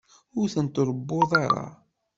[0.39, 1.65] Ur ten-tṛewwuḍ ara.